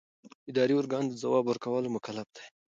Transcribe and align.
اداري 0.51 0.73
ارګان 0.77 1.03
د 1.07 1.13
ځواب 1.21 1.43
ورکولو 1.47 1.93
مکلف 1.95 2.27
دی. 2.35 2.43